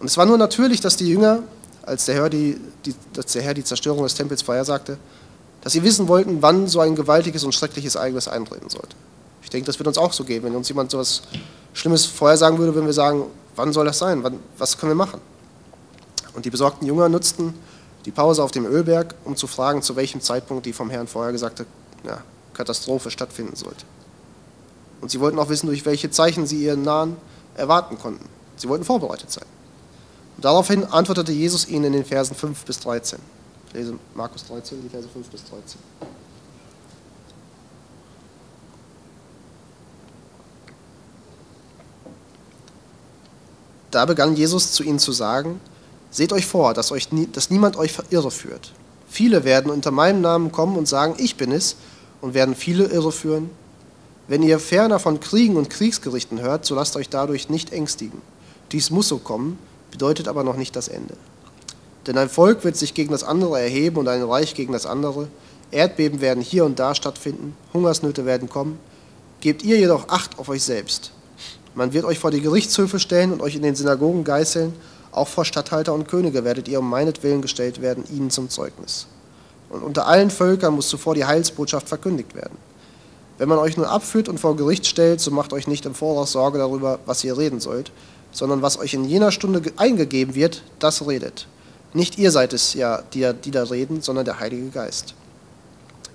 [0.00, 1.42] Und es war nur natürlich, dass die Jünger,
[1.82, 4.98] als der Herr die, die, der Herr die Zerstörung des Tempels vorhersagte,
[5.60, 8.96] dass sie wissen wollten, wann so ein gewaltiges und schreckliches Ereignis eintreten sollte.
[9.48, 11.22] Ich denke, das wird uns auch so gehen, wenn uns jemand so etwas
[11.72, 13.24] Schlimmes vorhersagen würde, wenn wir sagen,
[13.56, 15.22] wann soll das sein, wann, was können wir machen?
[16.34, 17.54] Und die besorgten Jünger nutzten
[18.04, 21.32] die Pause auf dem Ölberg, um zu fragen, zu welchem Zeitpunkt die vom Herrn vorher
[21.32, 21.64] gesagte
[22.04, 23.86] ja, Katastrophe stattfinden sollte.
[25.00, 27.16] Und sie wollten auch wissen, durch welche Zeichen sie ihren Nahen
[27.56, 28.28] erwarten konnten.
[28.56, 29.46] Sie wollten vorbereitet sein.
[30.36, 33.18] Und daraufhin antwortete Jesus ihnen in den Versen 5 bis 13.
[33.68, 35.80] Ich lese Markus 13, die Verse 5 bis 13.
[43.90, 45.60] Da begann Jesus zu ihnen zu sagen,
[46.10, 48.72] Seht euch vor, dass, euch nie, dass niemand euch irreführt.
[49.08, 51.76] Viele werden unter meinem Namen kommen und sagen, ich bin es,
[52.20, 53.50] und werden viele irreführen.
[54.26, 58.20] Wenn ihr ferner von Kriegen und Kriegsgerichten hört, so lasst euch dadurch nicht ängstigen.
[58.72, 59.58] Dies muss so kommen,
[59.90, 61.14] bedeutet aber noch nicht das Ende.
[62.06, 65.28] Denn ein Volk wird sich gegen das andere erheben und ein Reich gegen das andere.
[65.70, 68.78] Erdbeben werden hier und da stattfinden, Hungersnöte werden kommen.
[69.40, 71.12] Gebt ihr jedoch Acht auf euch selbst.
[71.78, 74.72] Man wird euch vor die Gerichtshöfe stellen und euch in den Synagogen geißeln
[75.12, 79.06] auch vor Statthalter und Könige werdet ihr um meinetwillen gestellt werden, ihnen zum Zeugnis.
[79.70, 82.58] Und unter allen Völkern muss zuvor die Heilsbotschaft verkündigt werden.
[83.38, 86.32] Wenn man euch nur abführt und vor Gericht stellt, so macht euch nicht im Voraus
[86.32, 87.92] Sorge darüber, was ihr reden sollt,
[88.32, 91.46] sondern was euch in jener Stunde eingegeben wird, das redet.
[91.94, 95.14] Nicht ihr seid es ja, die, die da reden, sondern der Heilige Geist.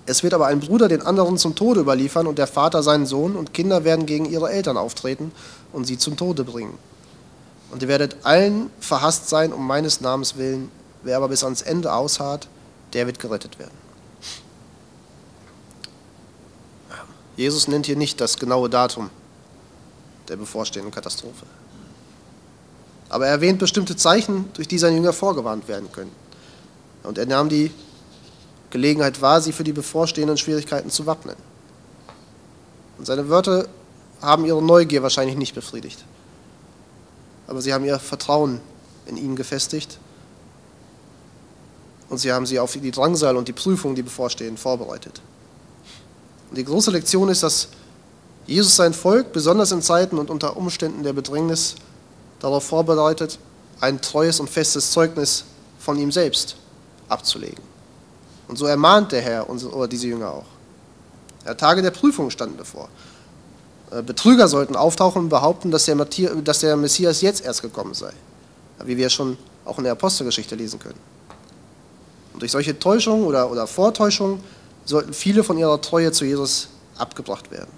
[0.05, 3.35] Es wird aber ein Bruder den anderen zum Tode überliefern und der Vater seinen Sohn
[3.35, 5.31] und Kinder werden gegen ihre Eltern auftreten
[5.71, 6.77] und sie zum Tode bringen.
[7.71, 10.69] Und ihr werdet allen verhasst sein um meines Namens willen.
[11.03, 12.47] Wer aber bis ans Ende ausharrt,
[12.93, 13.83] der wird gerettet werden.
[17.35, 19.09] Jesus nennt hier nicht das genaue Datum
[20.27, 21.45] der bevorstehenden Katastrophe.
[23.09, 26.11] Aber er erwähnt bestimmte Zeichen, durch die seine Jünger vorgewarnt werden können.
[27.03, 27.71] Und er nahm die
[28.73, 31.37] Gelegenheit wahr, sie für die bevorstehenden Schwierigkeiten zu wappnen.
[32.97, 33.67] Und seine Wörter
[34.21, 36.03] haben ihre Neugier wahrscheinlich nicht befriedigt
[37.47, 38.61] aber sie haben ihr Vertrauen
[39.05, 39.99] in ihn gefestigt
[42.09, 45.21] und sie haben sie auf die Drangsal und die Prüfung, die bevorstehen, vorbereitet.
[46.49, 47.69] Und die große Lektion ist, dass
[48.45, 51.75] Jesus sein Volk, besonders in Zeiten und unter Umständen der Bedrängnis,
[52.39, 53.39] darauf vorbereitet,
[53.79, 55.45] ein treues und festes Zeugnis
[55.79, 56.55] von ihm selbst
[57.07, 57.72] abzulegen.
[58.47, 60.45] Und so ermahnt der Herr unsere, oder diese Jünger auch.
[61.45, 62.89] Ja, Tage der Prüfung standen bevor.
[63.91, 68.11] Äh, Betrüger sollten auftauchen und behaupten, dass der, dass der Messias jetzt erst gekommen sei,
[68.83, 70.99] wie wir schon auch in der Apostelgeschichte lesen können.
[72.33, 74.43] Und durch solche Täuschungen oder, oder Vortäuschungen
[74.85, 77.71] sollten viele von ihrer Treue zu Jesus abgebracht werden.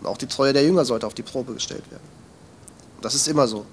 [0.00, 2.02] Und auch die Treue der Jünger sollte auf die Probe gestellt werden.
[2.96, 3.64] Und das ist immer so.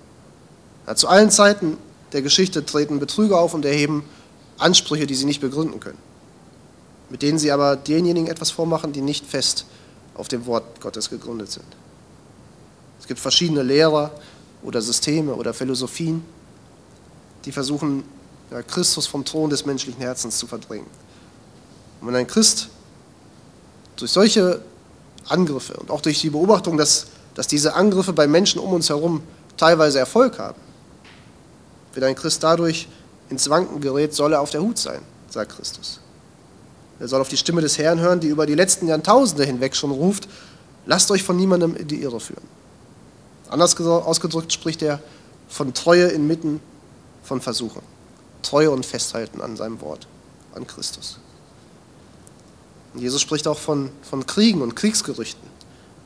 [0.88, 1.78] Ja, zu allen Zeiten
[2.14, 4.04] der Geschichte treten Betrüger auf und erheben
[4.58, 5.98] Ansprüche, die sie nicht begründen können,
[7.14, 9.68] mit denen sie aber denjenigen etwas vormachen, die nicht fest
[10.16, 11.68] auf dem Wort Gottes gegründet sind.
[13.00, 14.10] Es gibt verschiedene Lehrer
[14.64, 16.26] oder Systeme oder Philosophien,
[17.46, 18.04] die versuchen,
[18.68, 20.88] Christus vom Thron des menschlichen Herzens zu verdrängen.
[22.02, 22.70] Und wenn ein Christ
[23.96, 24.64] durch solche
[25.30, 29.22] Angriffe und auch durch die Beobachtung, dass, dass diese Angriffe bei Menschen um uns herum
[29.56, 30.60] teilweise Erfolg haben,
[31.94, 32.88] wenn ein Christ dadurch
[33.30, 36.00] ins Wanken gerät, soll er auf der Hut sein, sagt Christus.
[37.04, 39.92] Er soll auf die Stimme des Herrn hören, die über die letzten Jahrtausende hinweg schon
[39.92, 40.30] ruft,
[40.86, 42.46] lasst euch von niemandem in die Irre führen.
[43.50, 45.02] Anders ausgedrückt spricht er
[45.50, 46.62] von Treue inmitten
[47.22, 47.82] von Versuchen.
[48.42, 50.08] Treue und Festhalten an seinem Wort,
[50.56, 51.20] an Christus.
[52.96, 55.46] Jesus spricht auch von, von Kriegen und Kriegsgerüchten.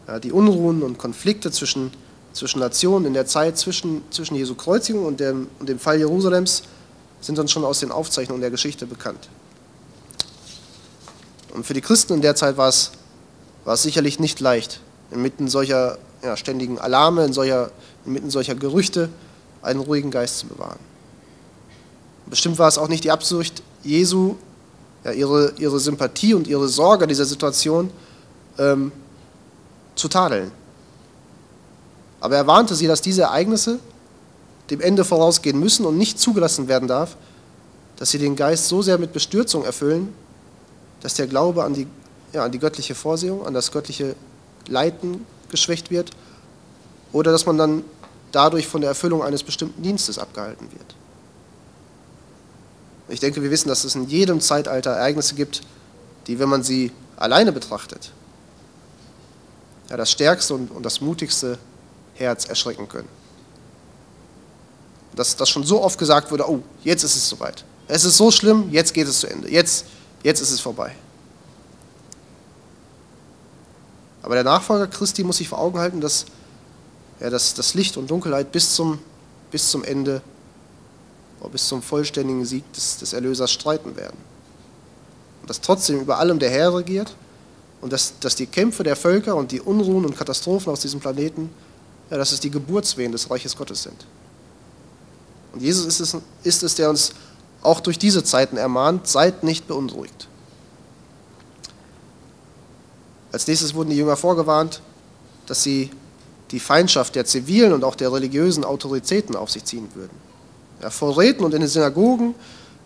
[0.07, 1.91] Ja, die Unruhen und Konflikte zwischen,
[2.33, 6.63] zwischen Nationen in der Zeit zwischen, zwischen Jesu Kreuzigung und dem, und dem Fall Jerusalems
[7.21, 9.29] sind uns schon aus den Aufzeichnungen der Geschichte bekannt.
[11.53, 12.91] Und für die Christen in der Zeit war es,
[13.65, 14.81] war es sicherlich nicht leicht,
[15.12, 17.71] inmitten solcher ja, ständigen Alarme, in solcher,
[18.05, 19.10] inmitten solcher Gerüchte
[19.62, 20.79] einen ruhigen Geist zu bewahren.
[22.27, 24.36] Bestimmt war es auch nicht die Absicht Jesu,
[25.03, 27.89] ja, ihre, ihre Sympathie und ihre Sorge dieser Situation
[28.57, 28.91] ähm,
[29.95, 30.51] zu tadeln.
[32.19, 33.79] Aber er warnte sie, dass diese Ereignisse
[34.69, 37.15] dem Ende vorausgehen müssen und nicht zugelassen werden darf,
[37.97, 40.13] dass sie den Geist so sehr mit Bestürzung erfüllen,
[41.01, 41.88] dass der Glaube an die,
[42.33, 44.15] ja, an die göttliche Vorsehung, an das göttliche
[44.67, 46.12] Leiten geschwächt wird
[47.13, 47.83] oder dass man dann
[48.31, 50.95] dadurch von der Erfüllung eines bestimmten Dienstes abgehalten wird.
[53.10, 55.62] Ich denke, wir wissen, dass es in jedem Zeitalter Ereignisse gibt,
[56.27, 58.12] die, wenn man sie alleine betrachtet,
[59.89, 61.57] ja, das stärkste und, und das mutigste
[62.15, 63.07] Herz erschrecken können.
[65.15, 67.63] Dass, dass schon so oft gesagt wurde, oh, jetzt ist es soweit.
[67.88, 69.49] Es ist so schlimm, jetzt geht es zu Ende.
[69.49, 69.86] Jetzt,
[70.23, 70.95] jetzt ist es vorbei.
[74.23, 76.25] Aber der Nachfolger Christi muss sich vor Augen halten, dass,
[77.19, 78.99] ja, dass, dass Licht und Dunkelheit bis zum,
[79.51, 80.21] bis zum Ende
[81.51, 84.17] bis zum vollständigen Sieg des, des Erlösers streiten werden.
[85.41, 87.15] Und dass trotzdem über allem der Herr regiert
[87.82, 91.49] und dass, dass die Kämpfe der Völker und die Unruhen und Katastrophen aus diesem Planeten,
[92.10, 94.06] ja, dass es die Geburtswehen des Reiches Gottes sind.
[95.53, 97.13] Und Jesus ist es, ist es, der uns
[97.67, 100.27] auch durch diese Zeiten ermahnt, seid nicht beunruhigt.
[103.32, 104.82] Als nächstes wurden die Jünger vorgewarnt,
[105.47, 105.91] dass sie
[106.51, 110.15] die Feindschaft der zivilen und auch der religiösen Autoritäten auf sich ziehen würden.
[110.82, 112.36] Ja, vor Räten und in den Synagogen,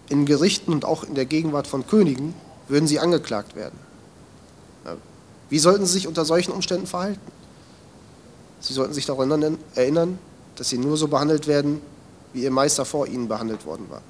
[0.09, 2.33] in Gerichten und auch in der Gegenwart von Königen
[2.67, 3.79] würden sie angeklagt werden.
[4.83, 4.95] Ja,
[5.49, 7.21] wie sollten sie sich unter solchen Umständen verhalten?
[8.61, 10.17] Sie sollten sich daran erinnern,
[10.55, 11.81] dass sie nur so behandelt werden,
[12.33, 14.01] wie ihr Meister vor ihnen behandelt worden war.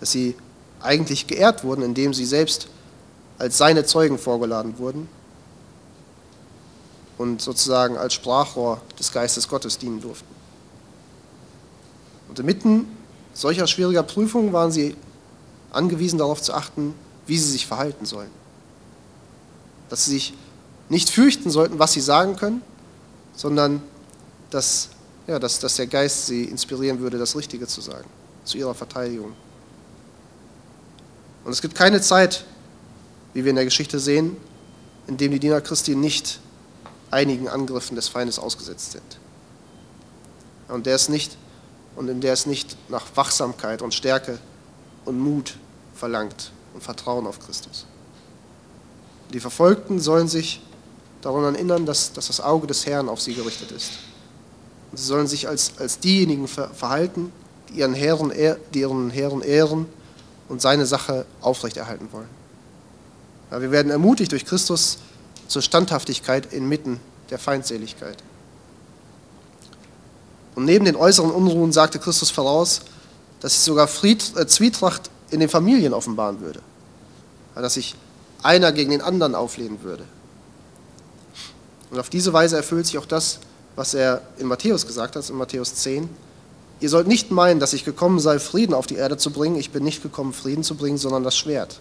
[0.00, 0.34] Dass sie
[0.80, 2.68] eigentlich geehrt wurden, indem sie selbst
[3.38, 5.08] als seine Zeugen vorgeladen wurden
[7.18, 10.32] und sozusagen als Sprachrohr des Geistes Gottes dienen durften.
[12.28, 12.86] Und inmitten
[13.32, 14.96] solcher schwieriger Prüfungen waren sie
[15.70, 16.94] angewiesen darauf zu achten,
[17.26, 18.30] wie sie sich verhalten sollen.
[19.88, 20.34] Dass sie sich
[20.88, 22.62] nicht fürchten sollten, was sie sagen können,
[23.34, 23.82] sondern
[24.50, 24.90] dass,
[25.26, 28.08] ja, dass, dass der Geist sie inspirieren würde, das Richtige zu sagen,
[28.44, 29.32] zu ihrer Verteidigung.
[31.44, 32.44] Und es gibt keine Zeit,
[33.34, 34.36] wie wir in der Geschichte sehen,
[35.06, 36.40] in dem die Diener Christi nicht
[37.10, 39.18] einigen Angriffen des Feindes ausgesetzt sind.
[40.68, 41.36] Und der ist nicht
[41.96, 44.38] und in der es nicht nach Wachsamkeit und Stärke
[45.04, 45.56] und Mut
[45.94, 47.86] verlangt und Vertrauen auf Christus.
[49.32, 50.60] Die Verfolgten sollen sich
[51.22, 53.92] daran erinnern, dass, dass das Auge des Herrn auf sie gerichtet ist.
[54.90, 57.32] Und sie sollen sich als, als diejenigen verhalten,
[57.68, 58.32] die ihren, Herren,
[58.72, 59.86] die ihren Herren ehren
[60.48, 62.28] und seine Sache aufrechterhalten wollen.
[63.50, 64.98] Ja, wir werden ermutigt durch Christus
[65.48, 68.16] zur Standhaftigkeit inmitten der Feindseligkeit.
[70.54, 72.82] Und neben den äußeren Unruhen sagte Christus voraus,
[73.40, 76.60] dass sich sogar Fried, äh, Zwietracht in den Familien offenbaren würde.
[77.54, 77.94] Ja, dass sich
[78.42, 80.04] einer gegen den anderen auflehnen würde.
[81.90, 83.38] Und auf diese Weise erfüllt sich auch das,
[83.76, 86.08] was er in Matthäus gesagt hat, in Matthäus 10,
[86.84, 89.56] ihr sollt nicht meinen, dass ich gekommen sei, Frieden auf die Erde zu bringen.
[89.56, 91.80] Ich bin nicht gekommen, Frieden zu bringen, sondern das Schwert.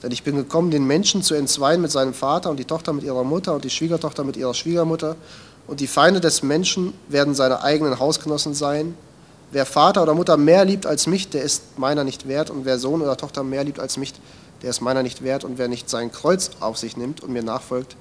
[0.00, 3.02] Denn ich bin gekommen, den Menschen zu entzweien mit seinem Vater und die Tochter mit
[3.02, 5.16] ihrer Mutter und die Schwiegertochter mit ihrer Schwiegermutter.
[5.66, 8.94] Und die Feinde des Menschen werden seine eigenen Hausgenossen sein.
[9.50, 12.48] Wer Vater oder Mutter mehr liebt als mich, der ist meiner nicht wert.
[12.48, 14.12] Und wer Sohn oder Tochter mehr liebt als mich,
[14.62, 15.42] der ist meiner nicht wert.
[15.42, 17.96] Und wer nicht sein Kreuz auf sich nimmt und mir nachfolgt,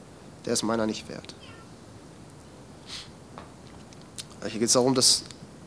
[0.45, 1.33] der ist meiner nicht wert.
[4.43, 5.23] Hier geht es darum, dass,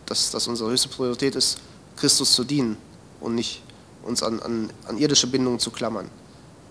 [0.06, 1.58] dass, dass unsere höchste Priorität ist,
[1.96, 2.76] Christus zu dienen
[3.20, 3.62] und nicht
[4.02, 6.10] uns an, an, an irdische Bindungen zu klammern.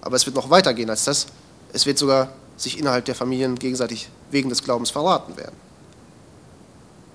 [0.02, 1.28] Aber es wird noch weitergehen als das.
[1.74, 5.56] Es wird sogar sich innerhalb der Familien gegenseitig wegen des Glaubens verraten werden.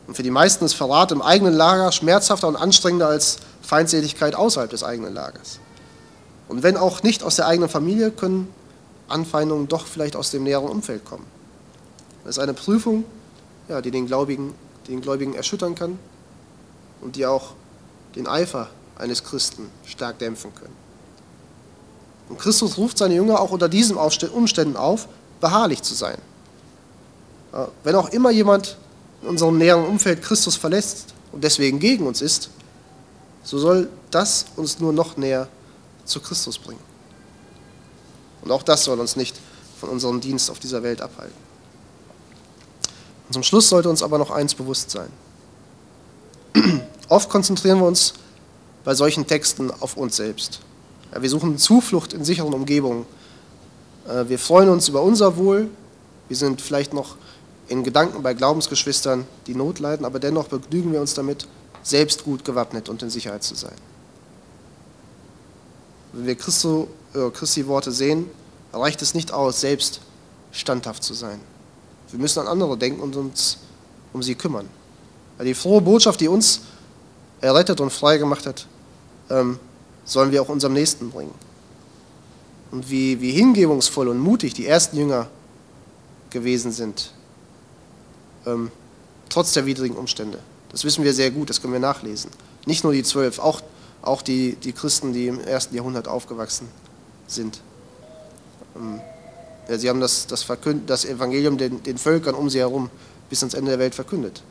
[0.07, 4.69] Und für die meisten ist Verrat im eigenen Lager schmerzhafter und anstrengender als Feindseligkeit außerhalb
[4.69, 5.61] des eigenen Lagers.
[6.49, 8.53] Und wenn auch nicht aus der eigenen Familie, können
[9.07, 11.25] Anfeindungen doch vielleicht aus dem näheren Umfeld kommen.
[12.25, 13.05] Das ist eine Prüfung,
[13.69, 14.55] ja, die den Gläubigen,
[14.89, 15.99] den Gläubigen erschüttern kann
[17.01, 17.55] und die auch
[18.15, 20.77] den Eifer eines Christen stark dämpfen können.
[22.29, 25.09] Und Christus ruft seine Jünger auch unter diesen Umständen auf,
[25.41, 26.19] beharrlich zu sein.
[27.83, 28.77] Wenn auch immer jemand
[29.23, 32.51] in unserem näheren Umfeld Christus verlässt und deswegen gegen uns ist,
[33.43, 35.49] so soll das uns nur noch näher
[36.05, 36.81] zu Christus bringen.
[38.43, 39.37] Und auch das soll uns nicht
[39.79, 41.50] von unserem Dienst auf dieser Welt abhalten.
[43.31, 45.09] Und zum Schluss sollte uns aber noch eins bewusst sein.
[47.09, 48.15] Oft konzentrieren wir uns
[48.83, 50.59] bei solchen Texten auf uns selbst.
[51.15, 53.07] Ja, wir suchen Zuflucht in sicheren Umgebungen.
[54.09, 55.69] Äh, wir freuen uns über unser Wohl.
[56.27, 57.15] Wir sind vielleicht noch
[57.69, 61.47] in Gedanken bei Glaubensgeschwistern, die Not leiden, aber dennoch begnügen wir uns damit,
[61.85, 63.77] selbst gut gewappnet und in Sicherheit zu sein.
[66.13, 68.29] Wenn wir Christo, äh, Christi Worte sehen,
[68.73, 70.01] reicht es nicht aus, selbst
[70.51, 71.41] standhaft zu sein.
[72.11, 73.59] Wir müssen an andere denken und uns
[74.13, 74.69] um sie kümmern.
[75.43, 76.61] Die frohe Botschaft, die uns
[77.41, 78.67] errettet und frei gemacht hat,
[79.31, 79.59] ähm,
[80.05, 81.35] sollen wir auch unserem Nächsten bringen.
[82.71, 85.29] Und wie, wie hingebungsvoll und mutig die ersten Jünger
[86.31, 87.13] gewesen sind,
[88.47, 88.71] ähm,
[89.29, 90.39] trotz der widrigen Umstände.
[90.71, 92.31] Das wissen wir sehr gut, das können wir nachlesen.
[92.67, 93.61] Nicht nur die zwölf, auch,
[94.03, 96.69] auch die, die Christen, die im ersten Jahrhundert aufgewachsen
[97.27, 97.61] sind.
[98.77, 99.01] Ähm,
[99.79, 100.47] sie haben das, das,
[100.87, 102.91] das Evangelium den, den Völkern um sie herum
[103.29, 104.43] bis ans Ende der Welt verkündet.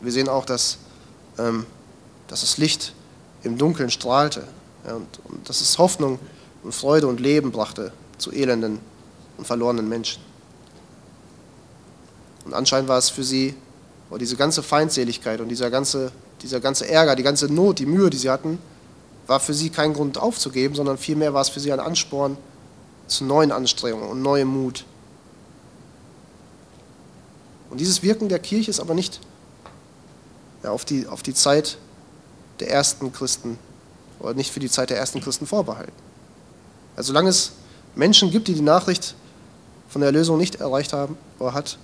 [0.00, 0.78] Wir sehen auch, dass,
[1.38, 1.66] ähm,
[2.28, 2.94] dass das Licht
[3.42, 4.46] im Dunkeln strahlte
[4.86, 6.18] ja, und, und dass es Hoffnung
[6.62, 8.78] und Freude und Leben brachte zu elenden
[9.36, 10.22] und verlorenen Menschen.
[12.44, 13.54] Und anscheinend war es für sie,
[14.08, 18.10] oder diese ganze Feindseligkeit und dieser ganze, dieser ganze Ärger, die ganze Not, die Mühe,
[18.10, 18.58] die sie hatten,
[19.30, 22.36] war für sie kein Grund aufzugeben, sondern vielmehr war es für sie ein Ansporn
[23.06, 24.84] zu neuen Anstrengungen und neuem Mut.
[27.70, 29.20] Und dieses Wirken der Kirche ist aber nicht
[30.64, 31.78] ja, auf, die, auf die Zeit
[32.58, 33.56] der ersten Christen
[34.18, 35.92] oder nicht für die Zeit der ersten Christen vorbehalten.
[36.96, 37.52] Also solange es
[37.94, 39.14] Menschen gibt, die die Nachricht
[39.90, 41.78] von der Erlösung nicht erreicht haben oder hat,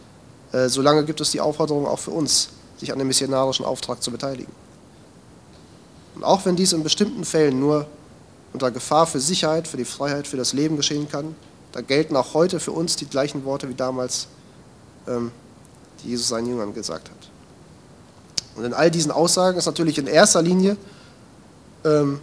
[0.50, 4.10] äh, solange gibt es die Aufforderung auch für uns, sich an dem missionarischen Auftrag zu
[4.10, 4.65] beteiligen.
[6.16, 7.86] Und auch wenn dies in bestimmten Fällen nur
[8.52, 11.36] unter Gefahr für Sicherheit, für die Freiheit, für das Leben geschehen kann,
[11.72, 14.28] da gelten auch heute für uns die gleichen Worte wie damals,
[15.06, 15.30] ähm,
[16.02, 17.30] die Jesus seinen Jüngern gesagt hat.
[18.56, 20.76] Und in all diesen Aussagen ist natürlich in erster Linie
[21.84, 22.20] ähm,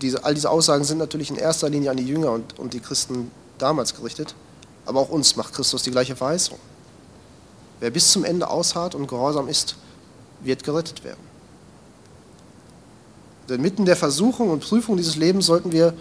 [0.00, 2.80] diese, all diese Aussagen sind natürlich in erster Linie an die Jünger und, und die
[2.80, 4.34] Christen damals gerichtet,
[4.86, 6.58] aber auch uns macht Christus die gleiche Verheißung.
[7.80, 9.76] Wer bis zum Ende ausharrt und gehorsam ist,
[10.40, 11.27] wird gerettet werden.
[13.48, 15.94] Denn mitten der Versuchung und Prüfung dieses Lebens sollten wir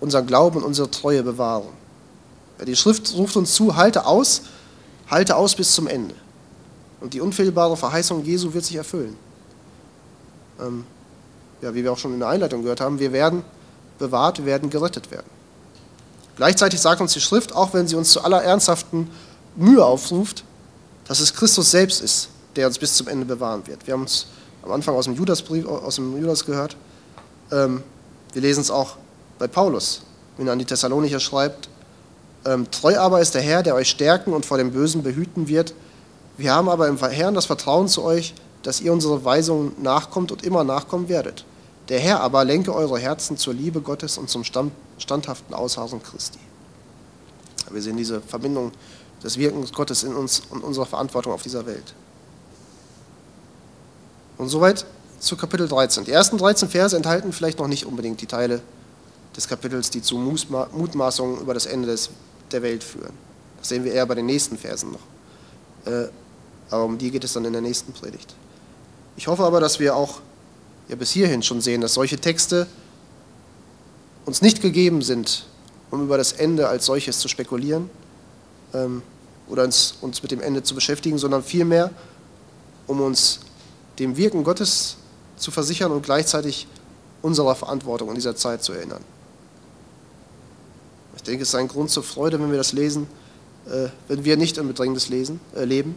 [0.00, 1.68] unseren Glauben und unsere Treue bewahren.
[2.66, 4.42] Die Schrift ruft uns zu, halte aus,
[5.08, 6.14] halte aus bis zum Ende.
[7.00, 9.16] Und die unfehlbare Verheißung Jesu wird sich erfüllen.
[10.60, 10.84] Ähm,
[11.60, 13.44] ja, wie wir auch schon in der Einleitung gehört haben, wir werden
[13.98, 15.26] bewahrt, wir werden gerettet werden.
[16.36, 19.10] Gleichzeitig sagt uns die Schrift, auch wenn sie uns zu aller ernsthaften
[19.56, 20.44] Mühe aufruft,
[21.06, 23.86] dass es Christus selbst ist, der uns bis zum Ende bewahren wird.
[23.86, 24.26] Wir haben uns
[24.62, 26.76] am Anfang aus dem Judasbrief, aus dem Judas gehört.
[27.50, 27.82] Ähm,
[28.32, 28.96] wir lesen es auch
[29.38, 30.02] bei Paulus,
[30.36, 31.68] wenn er an die Thessalonicher schreibt,
[32.44, 35.74] ähm, treu aber ist der Herr, der euch stärken und vor dem Bösen behüten wird.
[36.36, 40.44] Wir haben aber im Herrn das Vertrauen zu euch, dass ihr unsere Weisungen nachkommt und
[40.44, 41.44] immer nachkommen werdet.
[41.88, 46.38] Der Herr aber lenke eure Herzen zur Liebe Gottes und zum standhaften Ausharren Christi.
[47.70, 48.72] Wir sehen diese Verbindung
[49.22, 51.94] des Wirkens Gottes in uns und unserer Verantwortung auf dieser Welt.
[54.42, 54.84] Und soweit
[55.20, 56.04] zu Kapitel 13.
[56.04, 58.60] Die ersten 13 Verse enthalten vielleicht noch nicht unbedingt die Teile
[59.36, 62.10] des Kapitels, die zu Mutmaßungen über das Ende des,
[62.50, 63.12] der Welt führen.
[63.58, 65.92] Das sehen wir eher bei den nächsten Versen noch.
[65.92, 66.08] Äh,
[66.70, 68.34] aber um die geht es dann in der nächsten Predigt.
[69.16, 70.18] Ich hoffe aber, dass wir auch
[70.88, 72.66] ja, bis hierhin schon sehen, dass solche Texte
[74.24, 75.46] uns nicht gegeben sind,
[75.92, 77.90] um über das Ende als solches zu spekulieren
[78.74, 79.02] ähm,
[79.46, 81.92] oder uns, uns mit dem Ende zu beschäftigen, sondern vielmehr,
[82.88, 83.38] um uns
[83.98, 84.96] dem Wirken Gottes
[85.36, 86.66] zu versichern und gleichzeitig
[87.20, 89.04] unserer Verantwortung in dieser Zeit zu erinnern.
[91.16, 93.06] Ich denke, es ist ein Grund zur Freude, wenn wir das lesen,
[93.66, 95.94] äh, wenn wir nicht im Bedrängnis lesen, äh, leben.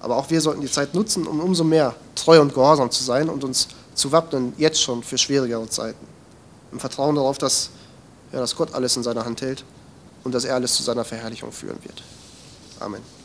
[0.00, 3.28] Aber auch wir sollten die Zeit nutzen, um umso mehr treu und gehorsam zu sein
[3.28, 6.06] und uns zu wappnen, jetzt schon für schwierigere Zeiten.
[6.72, 7.70] Im Vertrauen darauf, dass,
[8.32, 9.64] ja, dass Gott alles in seiner Hand hält
[10.24, 12.02] und dass er alles zu seiner Verherrlichung führen wird.
[12.80, 13.17] Amen.